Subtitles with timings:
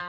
[0.00, 0.06] Hey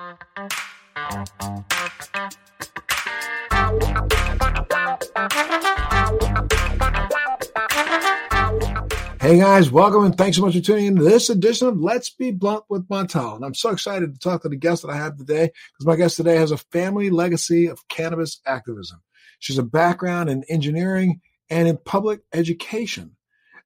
[9.37, 12.31] guys, welcome and thanks so much for tuning in to this edition of Let's Be
[12.31, 13.35] Blunt with Montel.
[13.35, 15.95] And I'm so excited to talk to the guest that I have today because my
[15.95, 19.03] guest today has a family legacy of cannabis activism.
[19.37, 21.21] She's a background in engineering
[21.51, 23.17] and in public education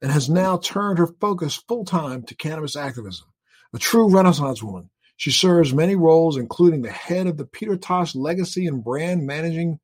[0.01, 3.27] and has now turned her focus full time to cannabis activism.
[3.73, 4.89] A true Renaissance woman,
[5.19, 9.77] she serves many roles, including the head of the Peter Tosh Legacy and Brand Managing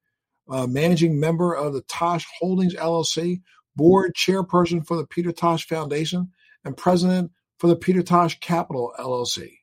[0.49, 3.41] uh, Managing Member of the Tosh Holdings LLC,
[3.75, 6.31] board chairperson for the Peter Tosh Foundation,
[6.63, 9.57] and president for the Peter Tosh Capital LLC.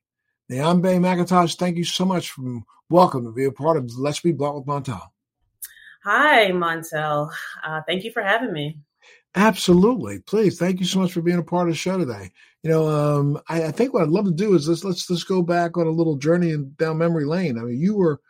[0.50, 2.60] Niambi McIntosh, thank you so much for
[2.90, 5.08] welcome to be a part of Let's Be Blunt with Montel.
[6.04, 7.30] Hi, Montel.
[7.64, 8.76] Uh, thank you for having me.
[9.34, 10.18] Absolutely.
[10.18, 10.58] Please.
[10.58, 12.30] Thank you so much for being a part of the show today.
[12.62, 15.24] You know, um, I, I, think what I'd love to do is let's let's let's
[15.24, 17.58] go back on a little journey down memory lane.
[17.58, 18.20] I mean, you were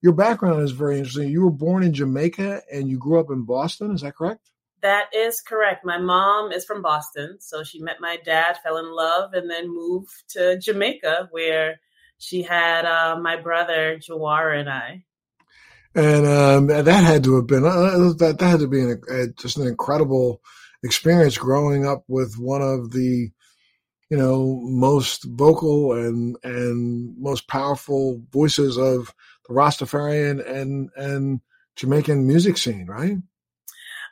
[0.00, 1.30] your background is very interesting.
[1.30, 3.92] You were born in Jamaica and you grew up in Boston.
[3.92, 4.50] Is that correct?
[4.82, 5.84] That is correct.
[5.84, 9.68] My mom is from Boston, so she met my dad, fell in love, and then
[9.68, 11.80] moved to Jamaica, where
[12.18, 15.02] she had uh, my brother Jawara and I.
[15.94, 19.26] And um, that had to have been uh, that, that had to be an, uh,
[19.38, 20.40] just an incredible
[20.84, 23.30] experience growing up with one of the
[24.10, 29.14] you know most vocal and and most powerful voices of
[29.48, 31.40] the Rastafarian and and
[31.76, 33.18] Jamaican music scene, right?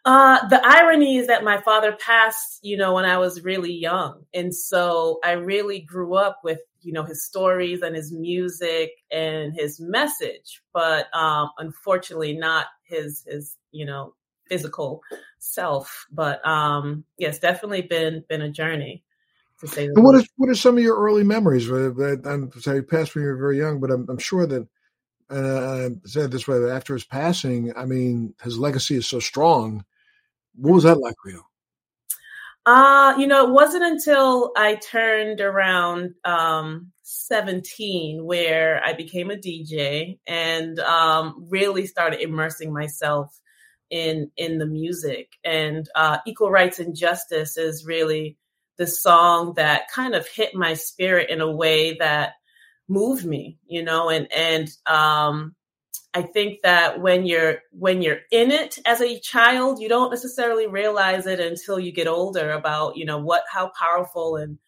[0.05, 4.25] Uh, the irony is that my father passed, you know, when I was really young.
[4.35, 9.55] And so I really grew up with, you know, his stories and his music and
[9.55, 14.15] his message, but um, unfortunately not his, his, you know,
[14.47, 15.01] physical
[15.39, 16.07] self.
[16.13, 19.05] But um, yes, definitely been, been a journey.
[19.61, 21.69] To say what is what are some of your early memories?
[21.69, 24.69] I'm sorry, passed when you were very young, but I'm, I'm sure that
[25.31, 29.85] uh, I said this way after his passing, I mean, his legacy is so strong
[30.57, 31.43] what was that like for you?
[32.67, 39.37] Uh, you know, it wasn't until I turned around um, 17 where I became a
[39.37, 43.39] DJ and um, really started immersing myself
[43.91, 45.33] in in the music.
[45.45, 48.39] And uh, Equal Rights and Justice is really
[48.77, 52.33] the song that kind of hit my spirit in a way that
[52.89, 55.55] moved me, you know, and and um,
[56.15, 60.67] I think that when you're when you're in it as a child, you don't necessarily
[60.67, 64.59] realize it until you get older about, you know, what how powerful and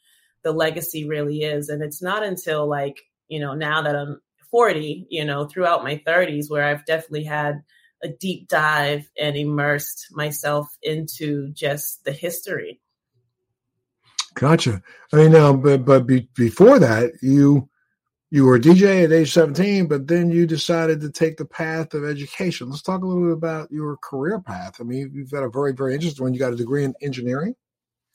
[0.43, 1.69] the legacy really is.
[1.69, 6.03] And it's not until like, you know, now that I'm 40, you know, throughout my
[6.07, 7.63] 30s where I've definitely had
[8.03, 12.81] a deep dive and immersed myself into just the history.
[14.37, 14.83] Gotcha.
[15.13, 17.69] I mean, now, but but be, before that, you
[18.31, 21.95] you were a DJ at age 17, but then you decided to take the path
[21.95, 22.69] of education.
[22.69, 24.77] Let's talk a little bit about your career path.
[24.81, 26.35] I mean, you've got a very, very interesting one.
[26.35, 27.55] You got a degree in engineering.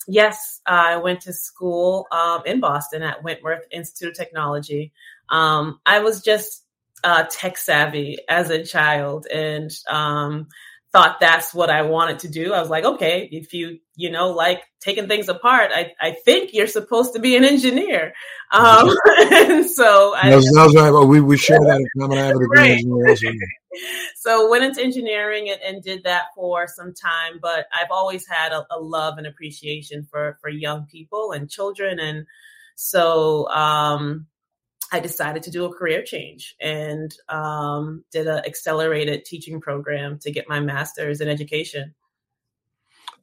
[0.07, 4.91] Yes, I went to school um, in Boston at Wentworth Institute of Technology.
[5.29, 6.65] Um, I was just
[7.03, 10.47] uh, tech savvy as a child, and um,
[10.91, 12.53] thought that's what I wanted to do.
[12.53, 16.53] I was like, okay, if you, you know, like taking things apart, I, I think
[16.53, 18.13] you're supposed to be an engineer.
[18.51, 18.89] Um,
[19.31, 20.91] and so I, that's, that's right.
[20.91, 22.17] Well, we, we share that in common.
[22.17, 23.39] I have a degree engineering.
[24.17, 28.51] so went into engineering and, and, did that for some time, but I've always had
[28.51, 31.99] a, a love and appreciation for, for young people and children.
[31.99, 32.25] And
[32.75, 34.27] so, um,
[34.91, 40.31] I decided to do a career change and um, did an accelerated teaching program to
[40.31, 41.95] get my master's in education.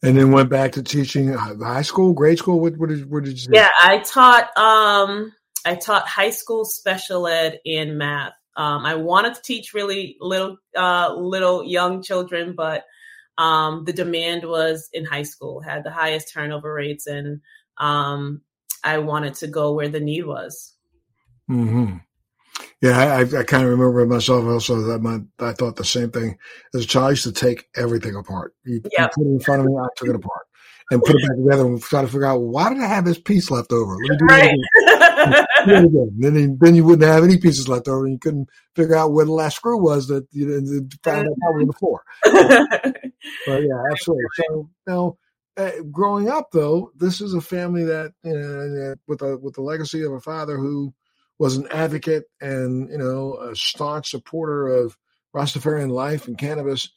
[0.03, 2.61] And then went back to teaching high school, grade school.
[2.61, 3.49] What, what did what did you?
[3.49, 3.55] Do?
[3.55, 5.33] Yeah, I taught um,
[5.65, 8.35] I taught high school special ed in math.
[8.56, 12.85] Um, I wanted to teach really little uh, little young children, but
[13.39, 17.41] um, the demand was in high school, had the highest turnover rates, and
[17.77, 18.43] um,
[18.85, 20.75] I wanted to go where the need was.
[21.48, 21.97] Hmm.
[22.81, 26.38] Yeah, I, I kind of remember myself also that my I thought the same thing
[26.75, 27.06] as a child.
[27.06, 28.55] I used to take everything apart.
[28.64, 29.11] You, yep.
[29.17, 30.46] you put it in front of me, I took it apart
[30.90, 33.19] and put it back together and try to figure out why did I have this
[33.19, 33.96] piece left over?
[33.96, 34.50] Let me do right.
[34.52, 36.11] it again.
[36.19, 39.25] then, then you wouldn't have any pieces left over, and you couldn't figure out where
[39.25, 42.02] the last screw was that you found out probably the floor.
[42.25, 44.25] but yeah, absolutely.
[44.34, 45.19] So now,
[45.56, 49.62] uh, growing up though, this is a family that you know, with a with the
[49.62, 50.94] legacy of a father who
[51.38, 54.96] was an advocate and you know a staunch supporter of
[55.35, 56.90] Rastafarian life and cannabis.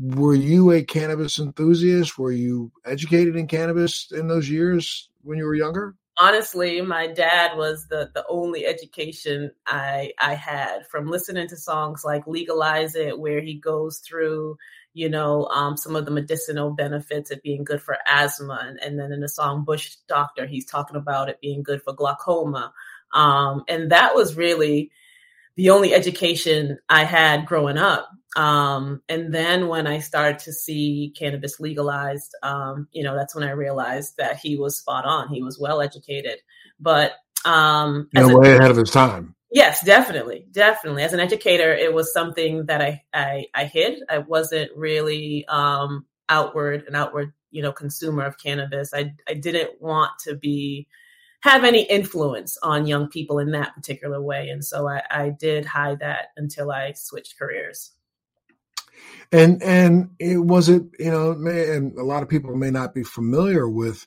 [0.00, 2.18] Were you a cannabis enthusiast?
[2.18, 5.94] Were you educated in cannabis in those years when you were younger?
[6.18, 12.04] honestly, my dad was the the only education I I had from listening to songs
[12.04, 14.56] like "Legalize It," where he goes through,
[14.94, 18.98] you know, um, some of the medicinal benefits of being good for asthma, and, and,
[18.98, 22.72] then in the song "Bush Doctor," he's talking about it being good for glaucoma,
[23.12, 24.90] um, and that was really
[25.56, 28.08] the only education I had growing up.
[28.36, 33.44] Um, and then when I started to see cannabis legalized, um, you know, that's when
[33.44, 35.28] I realized that he was spot on.
[35.28, 36.38] He was well educated,
[36.80, 37.12] but
[37.44, 39.34] um, you know, way ahead of his time.
[39.50, 41.02] Yes, definitely, definitely.
[41.02, 44.02] As an educator, it was something that I I, I hid.
[44.08, 48.94] I wasn't really um, outward an outward you know consumer of cannabis.
[48.94, 50.88] I I didn't want to be
[51.42, 55.64] have any influence on young people in that particular way, and so I, I did
[55.64, 57.92] hide that until I switched careers.
[59.32, 63.02] And and it was it you know and a lot of people may not be
[63.02, 64.06] familiar with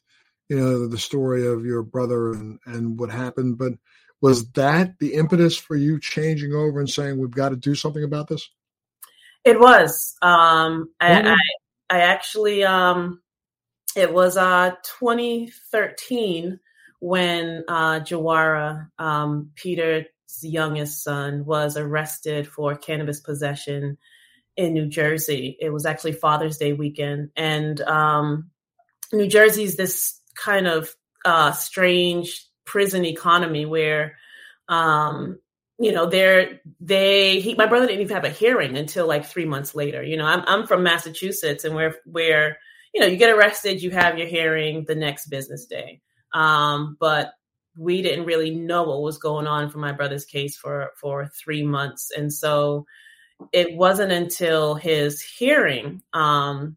[0.49, 3.73] you know the story of your brother and and what happened, but
[4.21, 8.03] was that the impetus for you changing over and saying we've got to do something
[8.03, 8.49] about this?
[9.43, 10.15] It was.
[10.21, 11.31] Um, I.
[11.31, 11.35] I,
[11.87, 13.21] I actually um,
[13.95, 16.59] it was uh 2013
[16.99, 20.05] when uh, Jawara, um, Peter's
[20.41, 23.97] youngest son, was arrested for cannabis possession
[24.57, 25.57] in New Jersey.
[25.59, 28.49] It was actually Father's Day weekend, and um,
[29.11, 30.93] New Jersey's this kind of
[31.23, 34.17] uh, strange prison economy where,
[34.67, 35.39] um,
[35.77, 39.45] you know, they're they he, my brother didn't even have a hearing until like three
[39.45, 40.01] months later.
[40.01, 42.57] You know, I'm I'm from Massachusetts, and where where
[42.93, 46.01] you know you get arrested, you have your hearing the next business day.
[46.35, 47.33] Um, but
[47.75, 51.63] we didn't really know what was going on for my brother's case for for three
[51.63, 52.85] months, and so
[53.51, 56.75] it wasn't until his hearing um,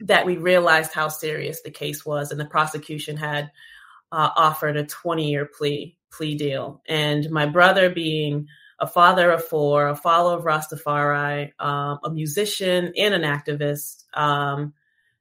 [0.00, 3.50] that we realized how serious the case was, and the prosecution had
[4.12, 6.82] uh, offered a 20 year plea plea deal.
[6.88, 8.46] And my brother, being
[8.78, 14.74] a father of four, a follower of Rastafari, um, a musician, and an activist, um,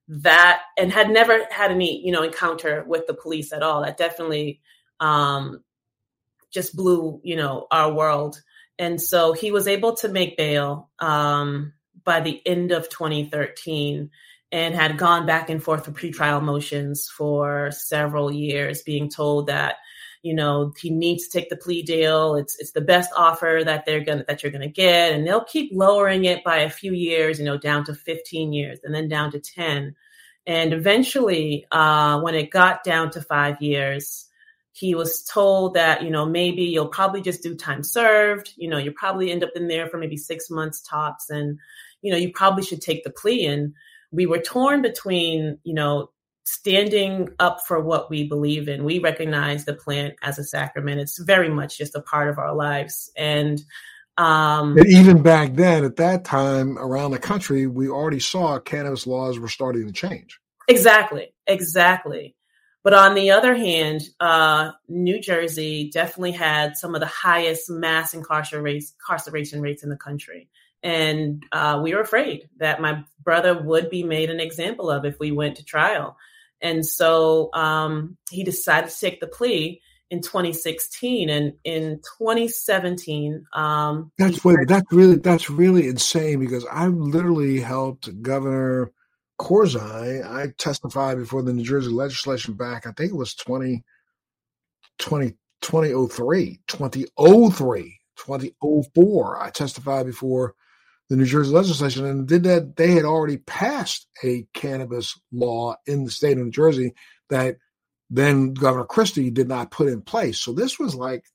[0.07, 3.83] that and had never had any you know encounter with the police at all.
[3.83, 4.61] That definitely
[4.99, 5.63] um,
[6.51, 8.41] just blew you know our world
[8.77, 11.73] and so he was able to make bail um,
[12.03, 14.09] by the end of 2013
[14.51, 19.75] and had gone back and forth with pretrial motions for several years, being told that
[20.25, 22.35] you know he needs to take the plea deal.
[22.35, 25.69] It's it's the best offer that they're gonna that you're gonna get, and they'll keep
[25.71, 29.31] lowering it by a few years, you know, down to 15 years and then down
[29.31, 29.95] to 10.
[30.47, 34.25] And eventually, uh, when it got down to five years,
[34.71, 38.77] he was told that you know maybe you'll probably just do time served you know
[38.77, 41.59] you probably end up in there for maybe six months tops and
[42.01, 43.73] you know you probably should take the plea and
[44.11, 46.09] we were torn between you know
[46.45, 48.83] standing up for what we believe in.
[48.85, 51.01] We recognize the plant as a sacrament.
[51.01, 53.11] It's very much just a part of our lives.
[53.17, 53.61] And
[54.17, 59.05] um and even back then at that time around the country we already saw cannabis
[59.05, 60.39] laws were starting to change.
[60.69, 61.33] Exactly.
[61.47, 62.35] Exactly.
[62.83, 68.13] But on the other hand, uh, New Jersey definitely had some of the highest mass
[68.13, 68.61] incarceration
[69.61, 70.49] rates in the country.
[70.83, 75.19] And uh, we were afraid that my brother would be made an example of if
[75.19, 76.15] we went to trial.
[76.61, 79.81] And so um, he decided to take the plea
[80.11, 86.85] in 2016 and in 2017 um, that's wait, that's really that's really insane because i
[86.85, 88.91] literally helped governor
[89.39, 93.83] Corzine, I testified before the New Jersey legislation back, I think it was 20,
[94.99, 99.41] 20, 2003, 2003, 2004.
[99.41, 100.55] I testified before
[101.09, 102.75] the New Jersey legislation and did that.
[102.75, 106.93] They had already passed a cannabis law in the state of New Jersey
[107.29, 107.57] that
[108.09, 110.39] then Governor Christie did not put in place.
[110.39, 111.25] So this was like,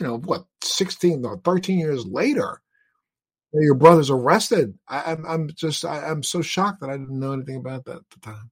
[0.00, 2.60] you know, what, 16 or 13 years later
[3.62, 4.78] your brother's arrested.
[4.88, 7.84] I, am I'm, I'm just I, am so shocked that I didn't know anything about
[7.86, 8.50] that at the time.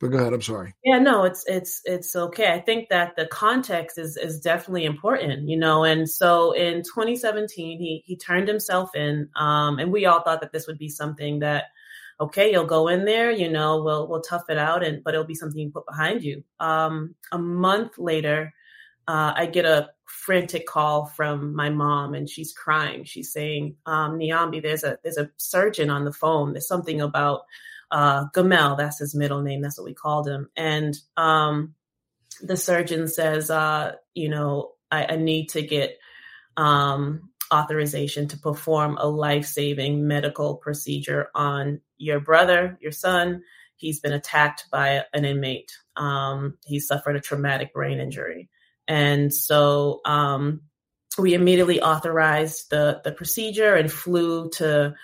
[0.00, 0.32] But go ahead.
[0.32, 0.74] I'm sorry.
[0.84, 2.52] Yeah, no, it's it's it's okay.
[2.52, 5.82] I think that the context is is definitely important, you know.
[5.82, 10.52] And so in 2017, he he turned himself in, um, and we all thought that
[10.52, 11.64] this would be something that,
[12.20, 15.26] okay, you'll go in there, you know, we'll we'll tough it out, and but it'll
[15.26, 16.44] be something you put behind you.
[16.60, 18.54] Um, a month later,
[19.08, 23.02] uh, I get a frantic call from my mom, and she's crying.
[23.02, 26.52] She's saying, um, "Niambi, there's a there's a surgeon on the phone.
[26.52, 27.40] There's something about
[27.90, 28.76] uh, Gamel.
[28.76, 29.62] That's his middle name.
[29.62, 31.74] That's what we called him." And um,
[32.42, 35.98] the surgeon says, uh, "You know, I, I need to get."
[36.56, 43.42] Um, authorization to perform a life saving medical procedure on your brother, your son.
[43.76, 45.72] He's been attacked by an inmate.
[45.96, 48.48] um, he suffered a traumatic brain injury.
[48.86, 50.62] And so um,
[51.18, 54.94] we immediately authorized the, the procedure and flew to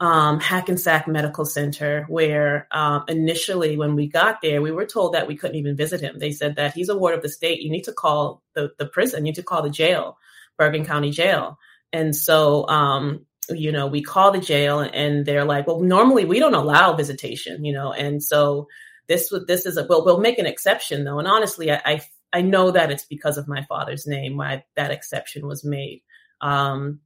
[0.00, 5.28] um, Hackensack Medical Center, where um, initially when we got there, we were told that
[5.28, 6.18] we couldn't even visit him.
[6.18, 7.60] They said that he's a ward of the state.
[7.60, 10.18] You need to call the, the prison, you need to call the jail,
[10.58, 11.58] Bergen County Jail.
[11.92, 16.40] And so, um, you know, we call the jail and they're like, well, normally we
[16.40, 18.68] don't allow visitation, you know, and so
[19.06, 21.18] this this is a well, we'll make an exception though.
[21.18, 22.00] And honestly, I, I,
[22.32, 26.02] I know that it's because of my father's name why that exception was made.
[26.40, 27.00] Um,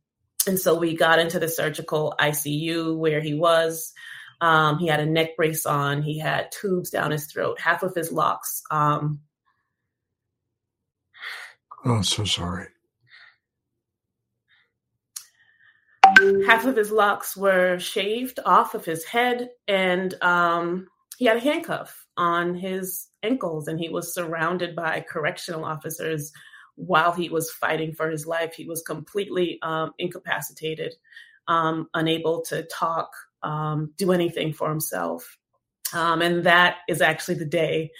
[0.48, 3.92] and so we got into the surgical ICU where he was.
[4.40, 6.02] Um, he had a neck brace on.
[6.02, 7.60] He had tubes down his throat.
[7.60, 8.62] Half of his locks.
[8.70, 9.20] Um,
[11.84, 12.66] oh, so sorry.
[16.46, 20.88] half of his locks were shaved off of his head, and um,
[21.18, 26.32] he had a handcuff on his ankles, and he was surrounded by correctional officers
[26.78, 28.54] while he was fighting for his life.
[28.54, 30.94] He was completely um, incapacitated,
[31.48, 33.10] um, unable to talk,
[33.42, 35.36] um, do anything for himself.
[35.92, 37.90] Um, and that is actually the day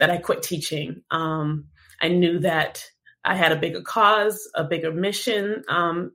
[0.00, 1.02] that I quit teaching.
[1.10, 1.66] Um,
[2.02, 2.84] I knew that
[3.24, 6.12] I had a bigger cause, a bigger mission, um,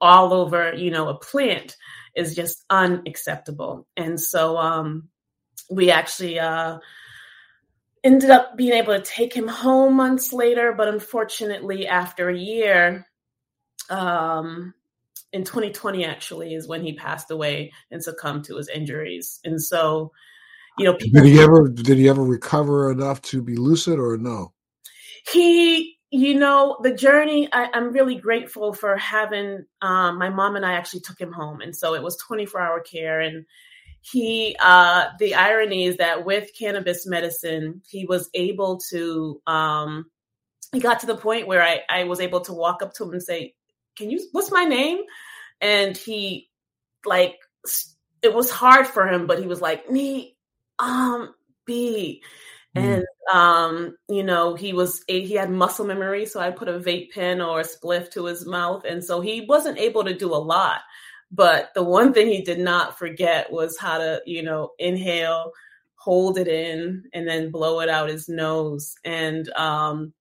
[0.00, 1.76] all over, you know, a plant
[2.14, 3.86] is just unacceptable.
[3.96, 5.00] And so
[5.70, 6.78] we actually uh,
[8.04, 13.06] ended up being able to take him home months later, but unfortunately, after a year,
[13.90, 14.74] um,
[15.32, 19.40] in 2020 actually is when he passed away and succumbed to his injuries.
[19.44, 20.12] And so,
[20.78, 24.16] you know, people, did he ever did he ever recover enough to be lucid or
[24.16, 24.52] no?
[25.26, 30.66] He you know the journey I, am really grateful for having um, my mom and
[30.66, 33.46] i actually took him home and so it was 24 hour care and
[34.02, 40.06] he uh, the irony is that with cannabis medicine he was able to um,
[40.72, 43.12] he got to the point where I, I was able to walk up to him
[43.12, 43.54] and say
[43.96, 44.98] can you what's my name
[45.60, 46.50] and he
[47.04, 47.36] like
[48.22, 50.36] it was hard for him but he was like me
[50.78, 51.34] um
[51.66, 52.22] b
[52.76, 52.82] Mm.
[52.82, 57.12] And um, you know, he was he had muscle memory, so I put a vape
[57.12, 60.36] pen or a spliff to his mouth, and so he wasn't able to do a
[60.36, 60.80] lot.
[61.32, 65.52] But the one thing he did not forget was how to, you know, inhale,
[65.94, 68.94] hold it in, and then blow it out his nose.
[69.02, 70.12] And um,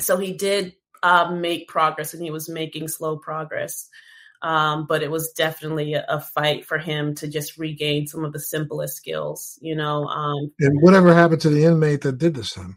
[0.00, 3.88] so he did uh, make progress, and he was making slow progress.
[4.42, 8.32] Um, but it was definitely a, a, fight for him to just regain some of
[8.32, 10.04] the simplest skills, you know.
[10.06, 12.76] Um, and whatever happened to the inmate that did this him?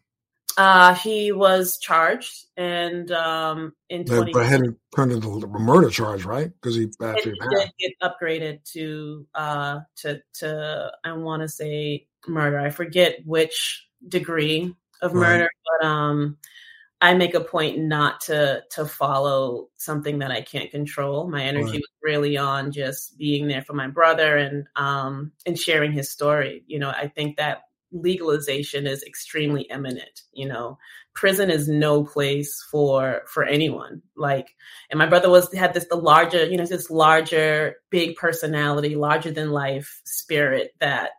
[0.58, 4.62] Uh, he was charged, and um, in twenty, but had
[4.96, 6.52] turned into a murder charge, right?
[6.54, 12.60] Because he actually did get upgraded to uh to to I want to say murder.
[12.60, 15.80] I forget which degree of murder, right.
[15.82, 16.38] but um,
[17.02, 21.28] I make a point not to to follow something that I can't control.
[21.30, 21.80] My energy right.
[21.80, 26.64] was really on just being there for my brother and um and sharing his story.
[26.68, 27.64] You know, I think that
[27.96, 30.78] legalization is extremely imminent, you know.
[31.14, 34.02] Prison is no place for for anyone.
[34.16, 34.54] Like
[34.90, 39.32] and my brother was had this the larger, you know, this larger big personality, larger
[39.32, 41.12] than life spirit that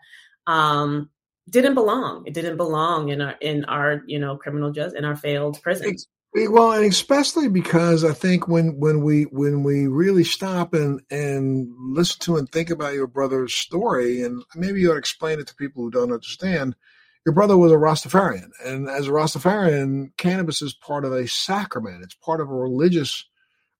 [0.46, 1.08] um
[1.48, 2.24] didn't belong.
[2.26, 6.06] It didn't belong in our in our you know criminal justice in our failed prisons.
[6.36, 11.72] Well, and especially because I think when when we when we really stop and and
[11.78, 15.46] listen to and think about your brother's story, and maybe you ought to explain it
[15.46, 16.76] to people who don't understand.
[17.24, 22.02] Your brother was a Rastafarian, and as a Rastafarian, cannabis is part of a sacrament.
[22.02, 23.24] It's part of a religious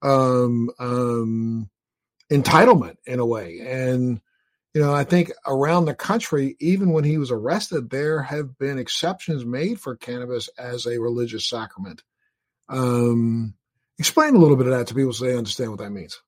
[0.02, 1.68] um, um,
[2.32, 4.18] entitlement in a way, and
[4.72, 8.78] you know, I think around the country, even when he was arrested, there have been
[8.78, 12.02] exceptions made for cannabis as a religious sacrament.
[12.68, 13.54] Um,
[13.98, 16.20] explain a little bit of that to people so they understand what that means.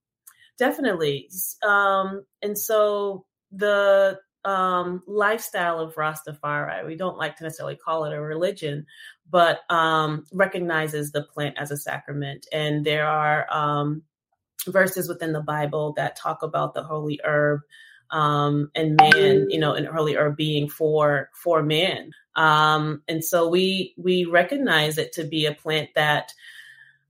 [0.58, 1.30] Definitely.
[1.66, 8.12] Um, and so the um, lifestyle of Rastafari, we don't like to necessarily call it
[8.12, 8.86] a religion,
[9.30, 12.46] but um, recognizes the plant as a sacrament.
[12.52, 14.02] And there are um,
[14.66, 17.60] verses within the Bible that talk about the holy herb
[18.10, 22.12] um, and man, you know, an earlier being for for man.
[22.36, 26.32] Um, and so we we recognize it to be a plant that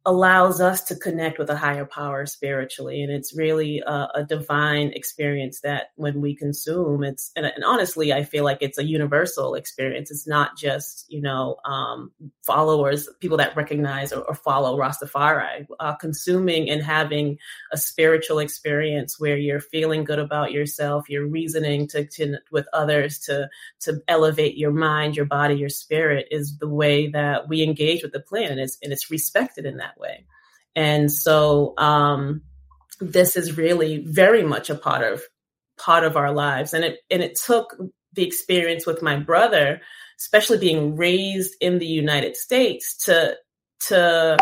[0.08, 3.02] allows us to connect with a higher power spiritually.
[3.02, 8.12] And it's really a, a divine experience that when we consume it's and, and, honestly
[8.12, 10.10] i feel like it's a universal experience.
[10.10, 12.10] It's not just you know um,
[12.42, 15.66] followers people that recognize or, or follow rastafari.
[15.78, 17.38] Uh, consuming and having
[17.72, 23.18] a spiritual experience where you're feeling good about yourself you're reasoning to, to with others
[23.18, 23.48] to
[23.80, 28.12] to elevate your mind your body your spirit is the way that we engage with
[28.12, 28.52] the planet.
[28.52, 30.26] And it's, and it's respected in that way.
[30.74, 32.42] And so um,
[33.00, 35.22] this is really very much a part of
[35.78, 36.74] part of our lives.
[36.74, 37.76] And it and it took
[38.14, 39.80] the experience with my brother,
[40.18, 43.36] especially being raised in the United States, to
[43.88, 44.36] to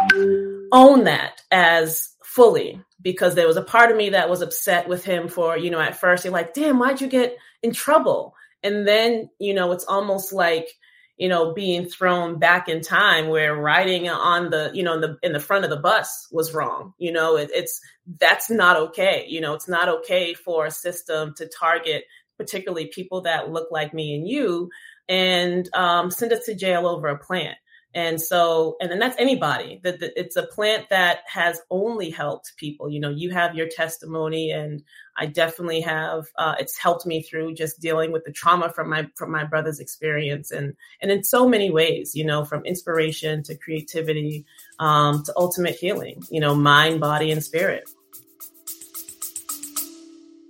[0.73, 5.05] own that as fully because there was a part of me that was upset with
[5.05, 8.35] him for, you know, at first you're like, damn, why'd you get in trouble?
[8.63, 10.69] And then, you know, it's almost like
[11.17, 15.19] you know, being thrown back in time where riding on the, you know, in the
[15.23, 16.93] in the front of the bus was wrong.
[16.99, 17.81] You know, it, it's
[18.19, 19.25] that's not okay.
[19.29, 22.05] You know, it's not okay for a system to target
[22.37, 24.71] particularly people that look like me and you
[25.09, 27.57] and um, send us to jail over a plant.
[27.97, 29.81] And so, and then that's anybody.
[29.83, 32.91] That it's a plant that has only helped people.
[32.91, 34.83] You know, you have your testimony, and
[35.17, 36.27] I definitely have.
[36.37, 39.81] Uh, it's helped me through just dealing with the trauma from my from my brother's
[39.81, 42.15] experience, and and in so many ways.
[42.15, 44.45] You know, from inspiration to creativity
[44.79, 46.23] um, to ultimate healing.
[46.31, 47.89] You know, mind, body, and spirit.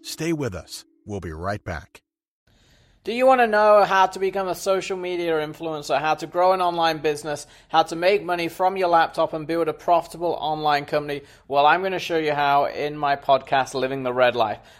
[0.03, 0.85] Stay with us.
[1.05, 2.03] We'll be right back.
[3.07, 6.55] Do you want to know how to become a social media influencer, how to grow
[6.55, 10.87] an online business, how to make money from your laptop and build a profitable online
[10.87, 11.23] company?
[11.47, 14.59] Well, I'm going to show you how in my podcast, Living the Red Life.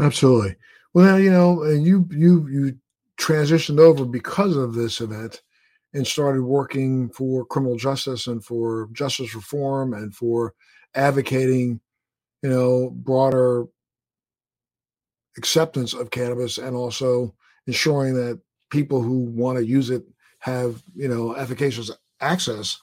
[0.00, 0.56] Absolutely.
[0.94, 2.78] Well, you know, you you you
[3.18, 5.42] transitioned over because of this event
[5.94, 10.54] and started working for criminal justice and for justice reform and for
[10.94, 11.80] advocating,
[12.42, 13.66] you know, broader
[15.36, 17.34] acceptance of cannabis and also
[17.66, 20.02] ensuring that people who want to use it
[20.40, 22.80] have you know efficacious access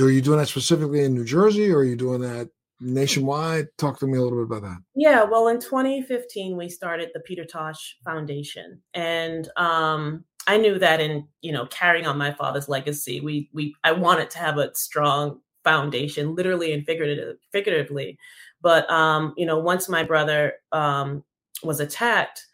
[0.00, 2.48] are you doing that specifically in new jersey or are you doing that
[2.82, 3.68] nationwide?
[3.78, 4.78] Talk to me a little bit about that.
[4.94, 8.80] Yeah well in 2015 we started the peter tosh foundation.
[8.94, 13.76] And um i knew that in you know carrying on my father's legacy we we
[13.84, 18.18] i wanted to have a strong foundation literally and figuratively figuratively.
[18.60, 21.24] But um you know once my brother um
[21.62, 22.44] was attacked,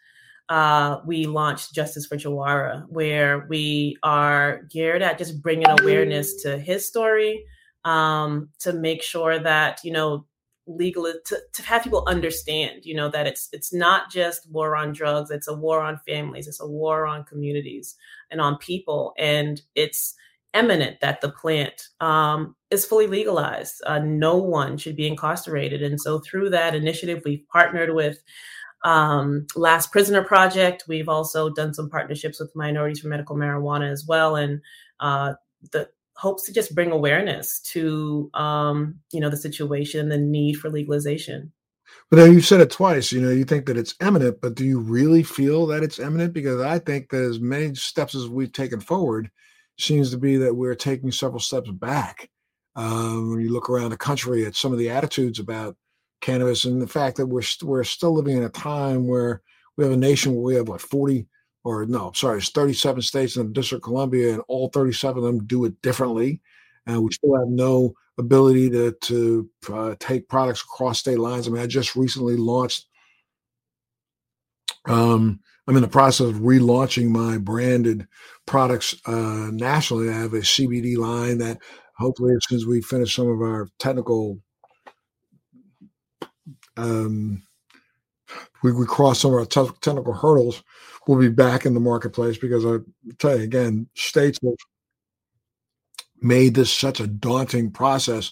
[0.49, 6.57] uh, we launched Justice for Jawara, where we are geared at just bringing awareness to
[6.57, 7.45] his story,
[7.85, 10.25] um, to make sure that you know
[10.69, 14.93] legal to, to have people understand, you know, that it's it's not just war on
[14.93, 17.95] drugs; it's a war on families, it's a war on communities
[18.31, 20.15] and on people, and it's
[20.53, 23.81] eminent that the plant um, is fully legalized.
[23.85, 28.21] Uh, no one should be incarcerated, and so through that initiative, we've partnered with
[28.83, 30.85] um, Last Prisoner Project.
[30.87, 34.61] We've also done some partnerships with Minorities for Medical Marijuana as well, and
[34.99, 35.33] uh,
[35.71, 40.55] the hopes to just bring awareness to um, you know the situation and the need
[40.55, 41.51] for legalization.
[42.09, 43.11] But now you said it twice.
[43.11, 46.33] You know, you think that it's imminent, but do you really feel that it's imminent?
[46.33, 49.31] Because I think that as many steps as we've taken forward,
[49.79, 52.29] seems to be that we're taking several steps back.
[52.75, 55.75] Um, when you look around the country at some of the attitudes about
[56.21, 59.41] cannabis and the fact that we're we st- we're still living in a time where
[59.77, 61.27] we have a nation where we have what 40
[61.63, 65.23] or no sorry it's 37 states in the district of columbia and all 37 of
[65.23, 66.41] them do it differently.
[66.85, 71.47] And we still have no ability to to uh, take products across state lines.
[71.47, 72.85] I mean i just recently launched
[74.85, 78.07] um i'm in the process of relaunching my branded
[78.45, 80.09] products uh nationally.
[80.09, 81.59] I have a cbd line that
[81.97, 84.39] hopefully as soon as we finish some of our technical
[86.79, 87.43] um,
[88.63, 90.63] we, we cross some of our t- technical hurdles,
[91.09, 92.77] we'll be back in the marketplace because I
[93.17, 94.53] tell you again, states have
[96.21, 98.31] made this such a daunting process,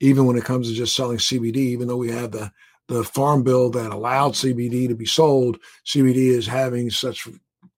[0.00, 2.52] even when it comes to just selling CBD, even though we have the
[2.88, 7.26] the farm bill that allowed CBD to be sold, CBD is having such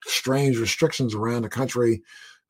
[0.05, 2.01] strange restrictions around the country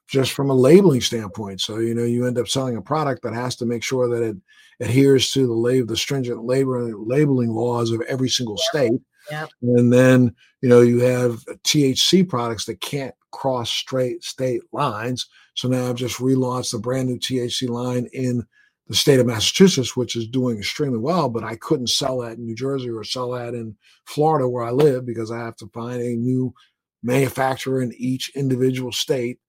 [0.08, 1.62] just from a labeling standpoint.
[1.62, 4.24] So, you know, you end up selling a product that has to make sure that
[4.24, 4.38] it
[4.80, 9.02] adheres to the lab, the stringent labor labeling laws of every single state.
[9.32, 9.50] Yep.
[9.62, 15.28] And then, you know, you have THC products that can't cross straight state lines.
[15.56, 18.46] So now I've just relaunched a brand new THC line in
[18.88, 22.46] the state of Massachusetts, which is doing extremely well, but I couldn't sell that in
[22.46, 26.02] New Jersey or sell that in Florida where I live because I have to find
[26.02, 26.54] a new
[27.02, 29.40] manufacturer in each individual state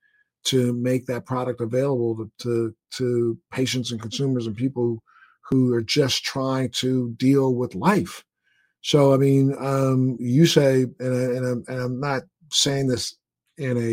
[0.45, 5.03] to make that product available to, to, to patients and consumers and people
[5.51, 8.25] who are just trying to deal with life.
[8.83, 13.17] So, I mean, um, you say, and, I, and, I'm, and I'm not saying this
[13.57, 13.91] in a,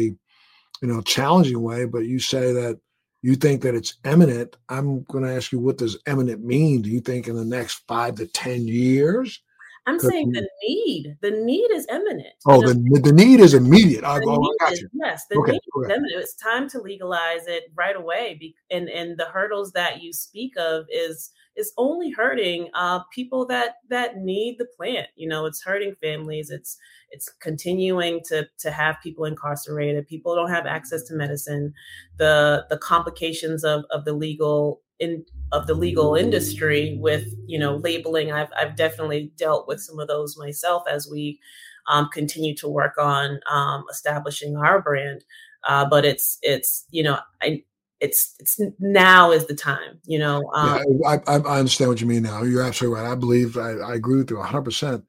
[0.82, 2.80] you know, challenging way, but you say that
[3.22, 4.56] you think that it's imminent.
[4.70, 6.82] I'm going to ask you, what does imminent mean?
[6.82, 9.42] Do you think in the next five to 10 years?
[9.86, 11.18] I'm saying the need.
[11.22, 12.28] The need is imminent.
[12.46, 14.04] Oh, the, the need is immediate.
[14.04, 14.90] I, oh, I got is, you.
[14.94, 15.92] Yes, the Okay, need okay.
[15.92, 16.22] is imminent.
[16.22, 18.54] It's time to legalize it right away.
[18.70, 23.76] And and the hurdles that you speak of is is only hurting uh, people that
[23.90, 25.08] that need the plant.
[25.16, 26.50] You know, it's hurting families.
[26.50, 26.78] It's
[27.12, 30.08] it's continuing to to have people incarcerated.
[30.08, 31.74] People don't have access to medicine.
[32.18, 37.76] The the complications of of the legal in of the legal industry with you know
[37.76, 38.32] labeling.
[38.32, 41.40] I've I've definitely dealt with some of those myself as we
[41.88, 45.24] um, continue to work on um, establishing our brand.
[45.68, 47.64] Uh, but it's it's you know I
[48.02, 52.02] it's it's now is the time you know um, Yeah, I, I, I understand what
[52.02, 52.44] you mean now.
[52.44, 53.12] You're absolutely right.
[53.12, 54.62] I believe I, I agree with you 100.
[54.64, 55.04] percent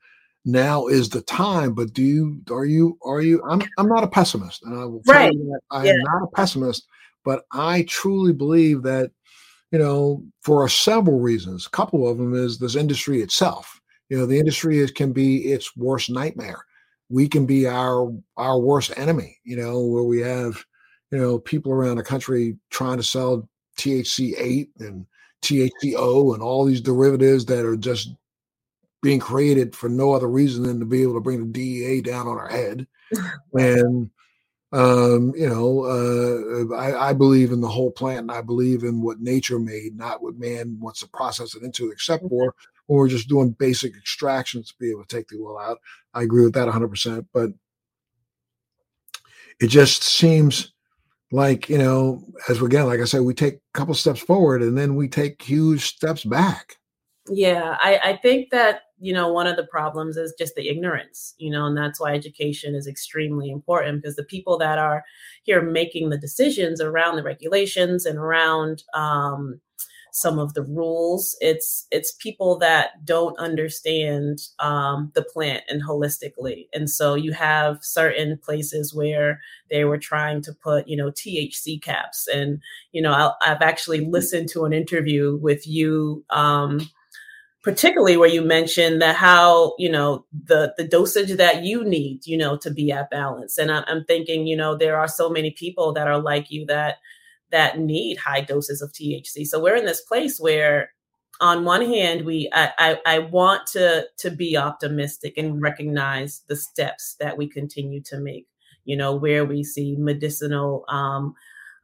[0.45, 3.43] Now is the time, but do you are you are you?
[3.49, 5.33] I'm I'm not a pessimist, and I will tell Right.
[5.33, 5.93] you that I Yeah.
[5.93, 6.87] am not a pessimist,
[7.25, 9.11] but I truly believe that
[9.71, 11.67] you know for several reasons.
[11.67, 13.81] A couple of them is this industry itself.
[14.09, 16.65] You know, the industry is can be its worst nightmare.
[17.09, 19.39] We can be our our worst enemy.
[19.45, 20.65] You know, where we have
[21.11, 25.07] you know people around the country trying to sell THC eight and
[25.43, 28.15] THCO and all these derivatives that are just
[29.03, 32.27] being created for no other reason than to be able to bring the DEA down
[32.27, 32.87] on our head.
[33.55, 34.11] and
[34.73, 39.03] um, you know, uh, I, I believe in the whole plant, and I believe in
[39.03, 41.91] what nature made, not what man wants to process it into.
[41.91, 42.55] Except for
[42.87, 45.79] when we're just doing basic extractions to be able to take the oil out.
[46.15, 46.89] I agree with that 100.
[46.89, 47.51] percent But
[49.61, 50.73] it just seems
[51.33, 54.63] like you know, as we again, like I said, we take a couple steps forward
[54.63, 56.77] and then we take huge steps back.
[57.29, 61.35] Yeah, I, I think that, you know, one of the problems is just the ignorance,
[61.39, 65.05] you know, and that's why education is extremely important because the people that are
[65.45, 69.61] here making the decisions around the regulations and around um,
[70.15, 76.69] some of the rules, it's it's people that don't understand um, the plant and holistically.
[76.73, 81.81] And so you have certain places where they were trying to put, you know, THC
[81.83, 82.27] caps.
[82.29, 82.61] And,
[82.93, 86.25] you know, I, I've actually listened to an interview with you.
[86.31, 86.81] Um,
[87.63, 92.37] particularly where you mentioned that how you know the the dosage that you need you
[92.37, 95.51] know to be at balance and I, i'm thinking you know there are so many
[95.51, 96.97] people that are like you that
[97.51, 100.93] that need high doses of thc so we're in this place where
[101.41, 106.57] on one hand we i i, I want to to be optimistic and recognize the
[106.57, 108.47] steps that we continue to make
[108.85, 111.35] you know where we see medicinal um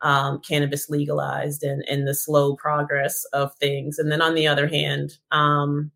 [0.02, 3.98] um, cannabis legalized and, and the slow progress of things.
[3.98, 5.90] And then on the other hand, um,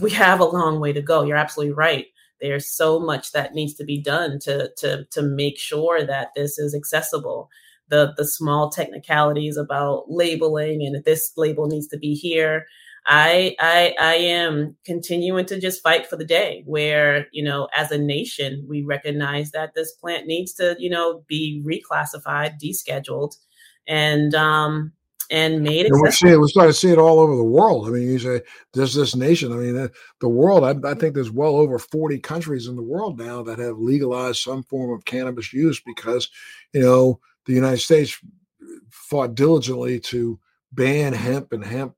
[0.00, 1.22] we have a long way to go.
[1.22, 2.06] You're absolutely right.
[2.40, 6.58] There's so much that needs to be done to to to make sure that this
[6.58, 7.48] is accessible.
[7.88, 12.66] The the small technicalities about labeling and if this label needs to be here.
[13.06, 17.90] I I I am continuing to just fight for the day where, you know, as
[17.90, 23.36] a nation, we recognize that this plant needs to, you know, be reclassified, descheduled,
[23.86, 24.92] and um
[25.30, 27.86] and made And we're seeing, we're starting to see it all over the world.
[27.86, 28.42] I mean, you say
[28.72, 29.52] there's this nation.
[29.52, 30.64] I mean, the, the world.
[30.64, 34.40] I, I think there's well over 40 countries in the world now that have legalized
[34.40, 36.28] some form of cannabis use because,
[36.72, 38.18] you know, the United States
[38.90, 40.38] fought diligently to
[40.72, 41.94] ban hemp and hemp,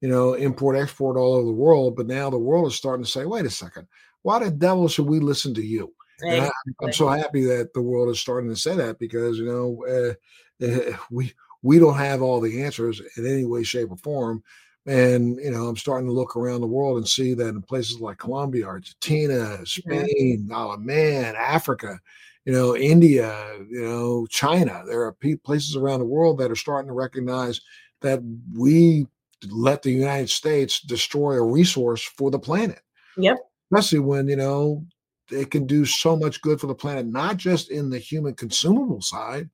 [0.00, 1.96] you know, import export all over the world.
[1.96, 3.86] But now the world is starting to say, wait a second,
[4.22, 5.92] why the devil should we listen to you?
[6.22, 6.50] And I,
[6.82, 10.16] I'm so happy that the world is starting to say that because you know
[10.60, 11.32] uh, we
[11.62, 14.42] we don't have all the answers in any way, shape, or form.
[14.86, 18.00] And you know, I'm starting to look around the world and see that in places
[18.00, 21.98] like Colombia, Argentina, Spain, oh man, Africa,
[22.46, 23.34] you know, India,
[23.68, 27.60] you know, China, there are places around the world that are starting to recognize
[28.02, 28.20] that
[28.54, 29.06] we
[29.50, 32.80] let the United States destroy a resource for the planet.
[33.18, 33.38] Yep.
[33.72, 34.86] Especially when you know
[35.30, 39.02] it can do so much good for the planet, not just in the human consumable
[39.02, 39.50] side,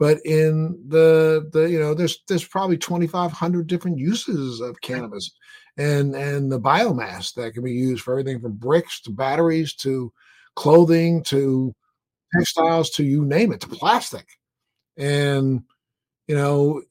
[0.00, 5.30] but in the the you know there's there's probably 2500 different uses of cannabis
[5.76, 10.12] and and the biomass that can be used for everything from bricks to batteries to
[10.56, 11.72] clothing to
[12.34, 14.26] textiles to you name it to plastic.
[14.96, 15.62] And
[16.28, 16.82] you know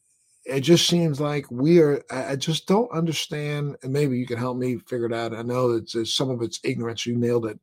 [0.46, 4.58] it just seems like we are i just don't understand and maybe you can help
[4.58, 5.36] me figure it out.
[5.36, 7.60] I know that some of it's ignorance you nailed it.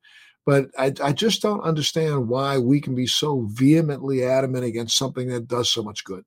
[0.47, 5.29] But I, I just don't understand why we can be so vehemently adamant against something
[5.29, 6.25] that does so much good.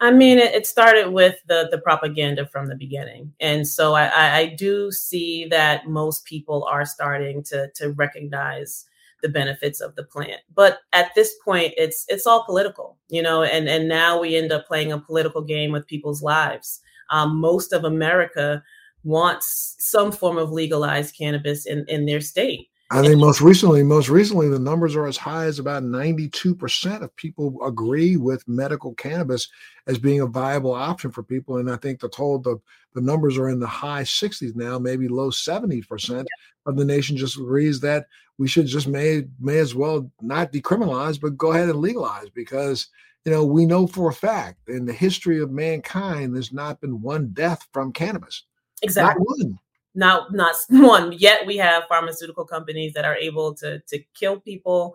[0.00, 4.46] I mean, it, started with the the propaganda from the beginning, and so I, I
[4.58, 8.86] do see that most people are starting to to recognize
[9.24, 10.42] the benefits of the plant.
[10.54, 14.52] But at this point, it's it's all political, you know, and and now we end
[14.52, 16.80] up playing a political game with people's lives.
[17.10, 18.62] Um, most of America
[19.02, 22.68] wants some form of legalized cannabis in in their state.
[22.90, 27.16] I think most recently, most recently, the numbers are as high as about 92% of
[27.16, 29.48] people agree with medical cannabis
[29.86, 31.56] as being a viable option for people.
[31.56, 32.60] And I think the total the,
[32.92, 36.26] the numbers are in the high 60s now, maybe low 70%
[36.66, 38.06] of the nation just agrees that
[38.38, 42.88] we should just may may as well not decriminalize, but go ahead and legalize because
[43.24, 47.00] you know we know for a fact in the history of mankind there's not been
[47.00, 48.44] one death from cannabis.
[48.82, 49.24] Exactly.
[49.24, 49.58] Not one
[49.94, 54.94] not not one yet we have pharmaceutical companies that are able to to kill people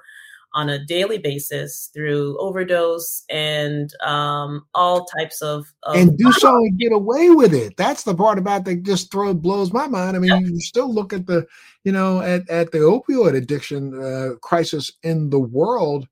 [0.53, 6.55] on a daily basis through overdose and um, all types of, of and do so
[6.55, 7.77] and get away with it.
[7.77, 10.15] That's the part about that just throw blows my mind.
[10.15, 10.39] I mean, yeah.
[10.39, 11.45] you still look at the
[11.83, 16.07] you know at at the opioid addiction uh, crisis in the world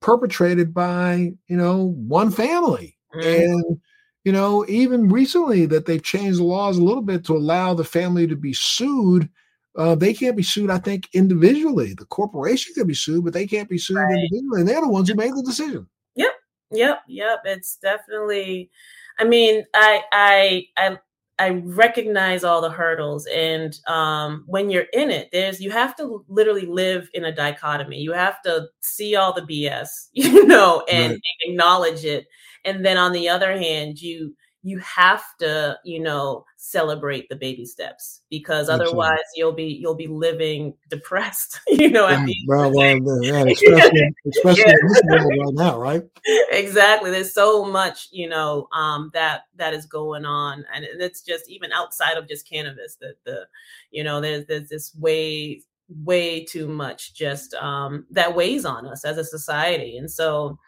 [0.00, 3.28] perpetrated by you know one family mm-hmm.
[3.28, 3.80] and
[4.24, 7.84] you know, even recently that they've changed the laws a little bit to allow the
[7.84, 9.28] family to be sued.
[9.76, 11.94] Uh, they can't be sued, I think, individually.
[11.94, 14.14] The corporation can be sued, but they can't be sued right.
[14.14, 14.60] individually.
[14.60, 15.86] And they're the ones who made the decision.
[16.14, 16.32] Yep,
[16.70, 17.40] yep, yep.
[17.44, 18.70] It's definitely.
[19.18, 20.98] I mean, I, I, I,
[21.38, 26.24] I recognize all the hurdles, and um, when you're in it, there's you have to
[26.28, 27.98] literally live in a dichotomy.
[27.98, 31.20] You have to see all the BS, you know, and right.
[31.46, 32.26] acknowledge it
[32.64, 37.64] and then on the other hand you you have to you know celebrate the baby
[37.64, 43.44] steps because otherwise you'll be you'll be living depressed you know yeah, well, well, yeah,
[43.44, 44.74] especially, especially yeah.
[44.80, 46.02] in this world right now right
[46.50, 51.50] exactly there's so much you know um that that is going on and it's just
[51.50, 53.46] even outside of just cannabis that the
[53.90, 59.04] you know there's there's this way way too much just um that weighs on us
[59.04, 60.58] as a society and so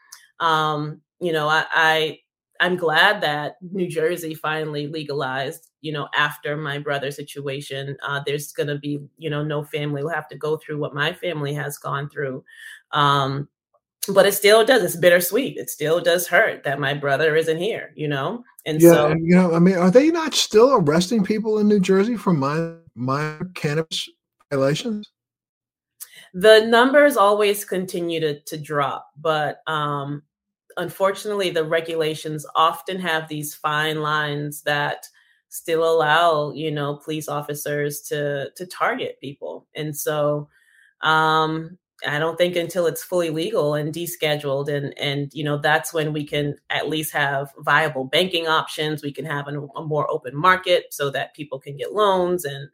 [0.40, 2.18] um you know, I, I
[2.64, 7.94] I'm glad that New Jersey finally legalized, you know, after my brother's situation.
[8.02, 10.94] Uh, there's going to be, you know, no family will have to go through what
[10.94, 12.42] my family has gone through.
[12.92, 13.50] Um,
[14.08, 14.82] but it still does.
[14.82, 15.58] It's bittersweet.
[15.58, 18.42] It still does hurt that my brother isn't here, you know?
[18.64, 21.80] And yeah, so, you know, I mean, are they not still arresting people in New
[21.80, 24.08] Jersey for my, my cannabis
[24.50, 25.12] violations?
[26.32, 30.22] The numbers always continue to, to drop, but um,
[30.76, 35.08] unfortunately, the regulations often have these fine lines that
[35.48, 39.66] still allow you know police officers to to target people.
[39.74, 40.48] And so
[41.02, 45.92] um i don't think until it's fully legal and descheduled and and you know that's
[45.92, 49.02] when we can at least have viable banking options.
[49.02, 52.68] We can have a, a more open market so that people can get loans and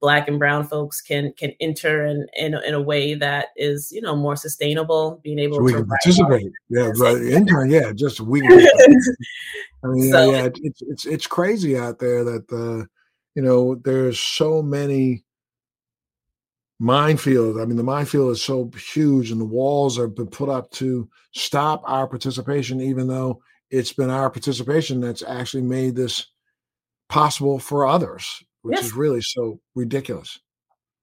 [0.00, 4.00] black and brown folks can can enter in in, in a way that is you
[4.00, 6.52] know more sustainable being able so we to can participate.
[6.68, 7.22] yeah right.
[7.22, 8.52] Intern yeah just we can
[9.84, 12.84] i mean so, yeah, yeah it's it's it's crazy out there that the uh,
[13.34, 15.24] you know there's so many
[16.78, 17.58] minefield.
[17.58, 21.08] I mean, the minefield is so huge, and the walls have been put up to
[21.32, 26.26] stop our participation, even though it's been our participation that's actually made this
[27.08, 28.86] possible for others which yes.
[28.86, 30.40] is really so ridiculous.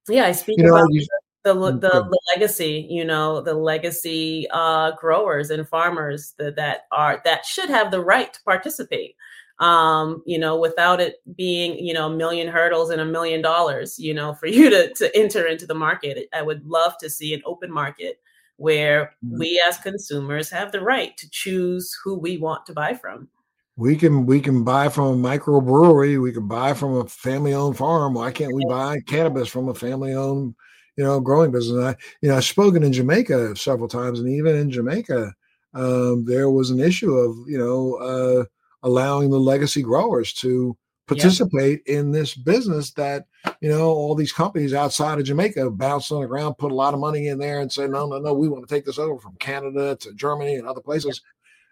[0.09, 1.07] Yeah, I speak you know, about you,
[1.43, 7.21] the, the, the, legacy, you know, the legacy uh, growers and farmers that, that are
[7.23, 9.15] that should have the right to participate.
[9.59, 13.97] Um, you know, without it being, you know, a million hurdles and a million dollars,
[13.97, 16.27] you know, for you to to enter into the market.
[16.33, 18.19] I would love to see an open market
[18.57, 19.39] where mm-hmm.
[19.39, 23.29] we as consumers have the right to choose who we want to buy from
[23.75, 27.77] we can we can buy from a microbrewery we can buy from a family owned
[27.77, 28.13] farm.
[28.13, 30.55] Why can't we buy cannabis from a family owned
[30.97, 31.83] you know growing business?
[31.83, 35.33] I you know i've spoken in jamaica several times and even in jamaica
[35.73, 38.45] um, there was an issue of you know uh,
[38.83, 41.97] allowing the legacy growers to participate yeah.
[41.97, 43.25] in this business that
[43.59, 46.93] you know all these companies outside of jamaica bounced on the ground put a lot
[46.93, 49.19] of money in there and said no no no we want to take this over
[49.19, 51.21] from canada to germany and other places.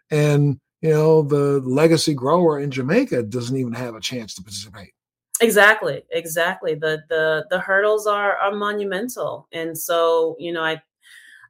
[0.09, 4.93] And you know the legacy grower in Jamaica doesn't even have a chance to participate.
[5.41, 6.75] Exactly, exactly.
[6.75, 10.81] The the the hurdles are are monumental, and so you know I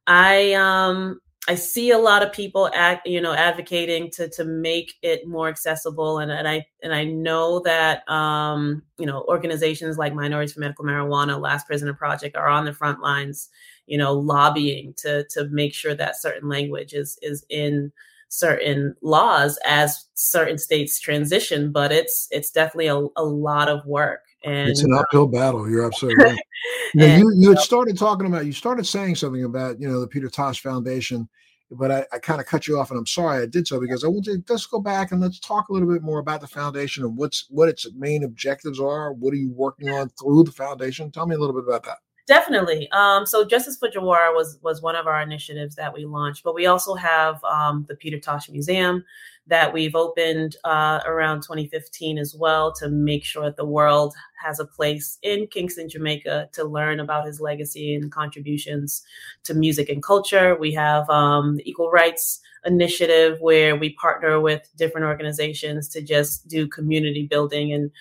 [0.08, 4.94] I um I see a lot of people act, you know, advocating to to make
[5.02, 10.13] it more accessible, and, and I and I know that um, you know organizations like
[10.13, 13.50] Minorities for Medical Marijuana, Last Prisoner Project are on the front lines,
[13.88, 17.91] you know, lobbying to to make sure that certain language is is in
[18.32, 21.72] certain laws as certain states transition.
[21.72, 24.22] But it's it's definitely a, a lot of work.
[24.44, 25.70] And it's an uphill battle.
[25.70, 26.39] You're absolutely right.
[26.94, 30.08] Now, you you had started talking about you started saying something about you know the
[30.08, 31.28] Peter Tosh Foundation,
[31.72, 34.04] but I, I kind of cut you off, and I'm sorry I did so because
[34.04, 36.48] I want to let's go back and let's talk a little bit more about the
[36.48, 39.13] foundation and what's what its main objectives are.
[39.13, 41.12] What are you working on through the foundation?
[41.12, 42.00] Tell me a little bit about that.
[42.32, 42.89] Definitely.
[42.91, 46.56] Um, so Justice for Jawara was was one of our initiatives that we launched, but
[46.56, 49.04] we also have um, the Peter Tosh Museum
[49.48, 54.62] that we've opened uh, around 2015 as well to make sure that the world has
[54.62, 59.04] a place in Kingston, Jamaica to learn about his legacy and contributions
[59.44, 60.56] to music and culture.
[60.56, 66.48] We have um, the Equal Rights Initiative where we partner with different organizations to just
[66.48, 67.91] do community building and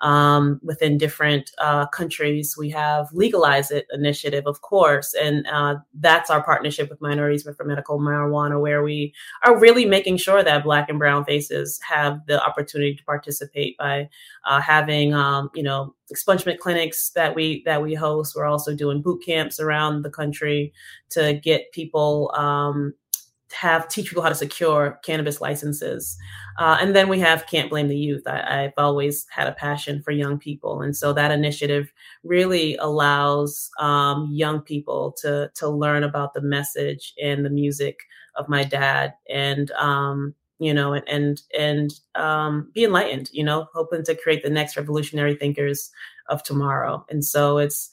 [0.00, 2.56] um, within different uh, countries.
[2.56, 7.64] We have Legalize It initiative, of course, and uh, that's our partnership with Minorities for
[7.64, 12.42] Medical Marijuana, where we are really making sure that Black and Brown faces have the
[12.44, 14.08] opportunity to participate by
[14.44, 18.34] uh, having, um, you know, expungement clinics that we that we host.
[18.34, 20.72] We're also doing boot camps around the country
[21.10, 22.32] to get people.
[22.36, 22.94] Um,
[23.52, 26.16] have teach people how to secure cannabis licenses.
[26.58, 28.26] Uh, and then we have Can't Blame the Youth.
[28.26, 30.82] I, have always had a passion for young people.
[30.82, 31.92] And so that initiative
[32.24, 38.00] really allows um, young people to, to learn about the message and the music
[38.36, 43.68] of my dad and, um, you know, and, and, and um, be enlightened, you know,
[43.72, 45.90] hoping to create the next revolutionary thinkers
[46.28, 47.04] of tomorrow.
[47.08, 47.90] And so it's,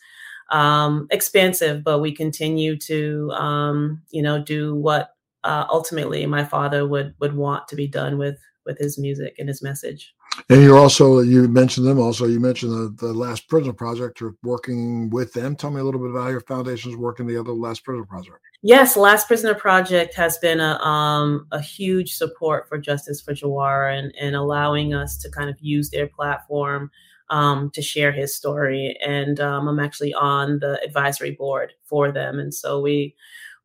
[0.49, 5.14] um, expansive, but we continue to, um, you know, do what
[5.45, 9.47] uh, ultimately my father would would want to be done with with his music and
[9.47, 10.13] his message.
[10.49, 12.25] And you're also you mentioned them also.
[12.25, 14.19] You mentioned the, the Last Prisoner Project.
[14.19, 15.55] You're working with them.
[15.55, 18.39] Tell me a little bit about your foundation's working the other Last Prisoner Project.
[18.61, 23.97] Yes, Last Prisoner Project has been a um, a huge support for Justice for Jawara
[23.97, 26.91] and, and allowing us to kind of use their platform
[27.29, 28.97] um, to share his story.
[29.05, 33.15] And um, I'm actually on the advisory board for them, and so we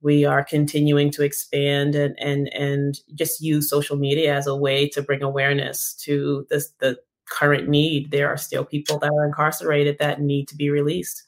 [0.03, 4.89] we are continuing to expand and and and just use social media as a way
[4.89, 8.11] to bring awareness to this the current need.
[8.11, 11.25] There are still people that are incarcerated that need to be released.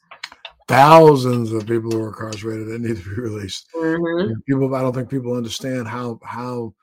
[0.67, 3.67] Thousands of people who are incarcerated that need to be released.
[3.75, 4.33] Mm-hmm.
[4.47, 6.73] People, I don't think people understand how how,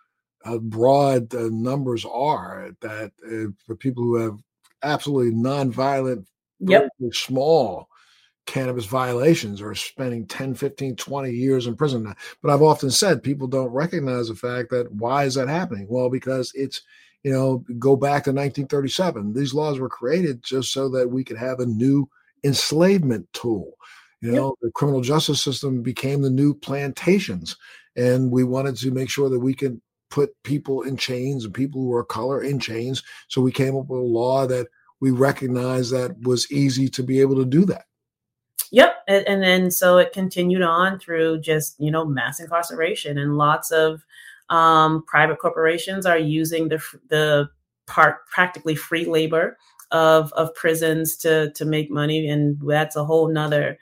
[0.44, 2.70] how broad the numbers are.
[2.80, 4.38] That uh, for people who have
[4.82, 6.26] absolutely nonviolent,
[6.60, 6.88] yep.
[7.12, 7.89] small
[8.50, 12.12] cannabis violations or spending 10 15 20 years in prison.
[12.42, 15.86] But i've often said people don't recognize the fact that why is that happening?
[15.88, 16.82] Well because it's
[17.22, 21.36] you know go back to 1937 these laws were created just so that we could
[21.36, 22.08] have a new
[22.42, 23.74] enslavement tool.
[24.20, 24.54] You know yep.
[24.62, 27.56] the criminal justice system became the new plantations
[27.94, 31.80] and we wanted to make sure that we could put people in chains and people
[31.80, 33.04] who are color in chains.
[33.28, 34.66] So we came up with a law that
[34.98, 37.84] we recognized that was easy to be able to do that
[38.72, 39.02] Yep.
[39.08, 43.70] And, and then so it continued on through just, you know, mass incarceration and lots
[43.70, 44.04] of
[44.48, 47.50] um, private corporations are using the, the
[47.86, 49.58] part practically free labor
[49.90, 52.28] of, of prisons to, to make money.
[52.28, 53.78] And that's a whole nother,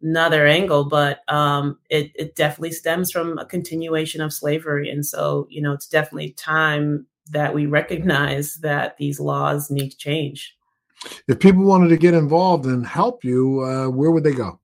[0.00, 4.90] another angle, but um, it, it definitely stems from a continuation of slavery.
[4.90, 9.96] And so, you know, it's definitely time that we recognize that these laws need to
[9.96, 10.56] change.
[11.28, 14.60] If people wanted to get involved and help you, uh, where would they go?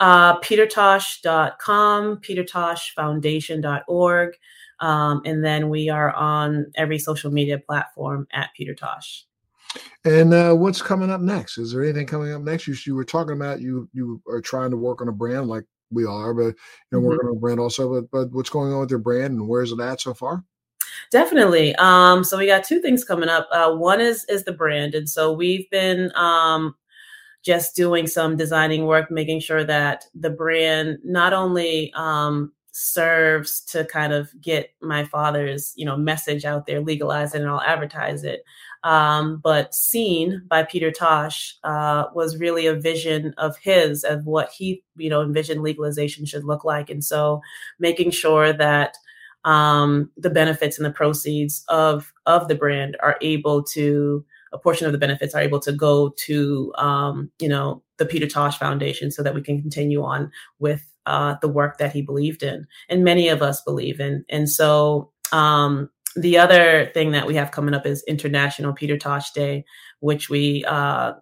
[0.00, 4.34] Uh, petertosh.com, petertoshfoundation.org.
[4.80, 9.24] Um, and then we are on every social media platform at Peter Tosh.
[10.04, 11.58] And uh, what's coming up next?
[11.58, 12.68] Is there anything coming up next?
[12.68, 15.64] You, you were talking about you you are trying to work on a brand like
[15.90, 16.54] we are, but you
[16.92, 17.08] know, mm-hmm.
[17.08, 18.00] working on a brand also.
[18.00, 20.44] But but what's going on with your brand and where's it at so far?
[21.10, 21.74] Definitely.
[21.76, 23.48] Um, so we got two things coming up.
[23.52, 26.74] Uh, one is is the brand, and so we've been um,
[27.44, 33.84] just doing some designing work, making sure that the brand not only um, serves to
[33.86, 38.24] kind of get my father's you know message out there, legalize it, and I'll advertise
[38.24, 38.42] it.
[38.84, 44.50] Um, but seen by Peter Tosh uh, was really a vision of his of what
[44.52, 47.40] he you know envisioned legalization should look like, and so
[47.78, 48.96] making sure that
[49.44, 54.86] um, the benefits and the proceeds of of the brand are able to a portion
[54.86, 59.10] of the benefits are able to go to um, you know the Peter Tosh Foundation
[59.10, 63.02] so that we can continue on with uh, the work that he believed in and
[63.02, 64.24] many of us believe in.
[64.28, 69.30] And so um, the other thing that we have coming up is International Peter Tosh
[69.32, 69.64] Day,
[70.00, 71.12] which we uh,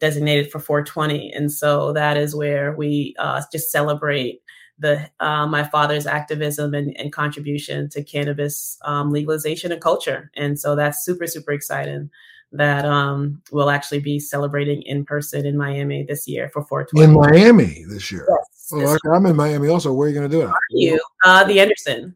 [0.00, 4.40] designated for 420, and so that is where we uh, just celebrate
[4.78, 10.30] the uh, my father's activism and, and contribution to cannabis um, legalization and culture.
[10.34, 12.10] And so that's super super exciting
[12.54, 17.04] that um, we'll actually be celebrating in person in Miami this year for 420.
[17.04, 18.26] In Miami this year.
[18.28, 19.92] Yes, well, okay, I'm in Miami also.
[19.92, 20.48] Where are you going to do it?
[20.48, 22.14] Are you uh, the Anderson?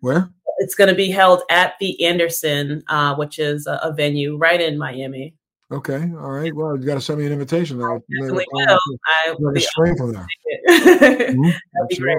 [0.00, 0.30] Where?
[0.58, 4.60] It's going to be held at the Anderson, uh, which is a, a venue right
[4.60, 5.34] in Miami.
[5.72, 6.02] Okay.
[6.18, 6.54] All right.
[6.54, 7.82] Well, you got to send me an invitation.
[7.82, 8.78] I definitely will.
[9.26, 10.26] I will be stream from there.
[10.68, 11.42] mm-hmm.
[11.42, 12.18] That'd be great.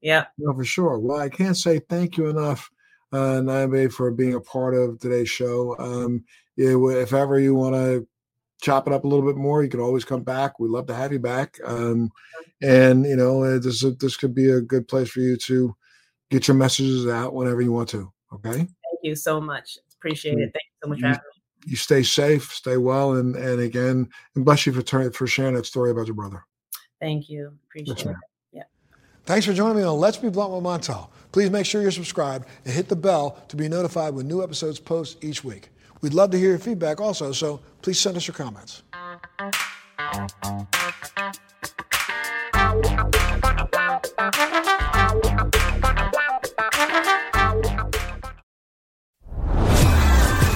[0.00, 0.26] Yeah.
[0.38, 0.98] No, for sure.
[0.98, 2.70] Well, I can't say thank you enough,
[3.12, 3.42] uh,
[3.88, 5.76] for being a part of today's show.
[5.78, 6.24] Um,
[6.56, 8.06] if ever you want to
[8.60, 10.58] chop it up a little bit more, you can always come back.
[10.58, 11.58] We'd love to have you back.
[11.64, 12.10] Um,
[12.62, 15.74] and you know, uh, this this could be a good place for you to
[16.30, 18.12] get your messages out whenever you want to.
[18.32, 18.58] Okay.
[18.58, 18.68] Thank
[19.02, 19.78] you so much.
[19.98, 20.52] Appreciate it.
[20.52, 21.31] Thank you so much for having me
[21.66, 25.66] you stay safe, stay well, and and again, and bless you for for sharing that
[25.66, 26.44] story about your brother.
[27.00, 27.52] Thank you.
[27.66, 28.16] Appreciate yes, it.
[28.52, 28.62] Yeah.
[29.24, 31.08] Thanks for joining me on Let's Be Blunt with Montel.
[31.32, 34.78] Please make sure you're subscribed and hit the bell to be notified when new episodes
[34.78, 35.70] post each week.
[36.00, 38.82] We'd love to hear your feedback also, so please send us your comments.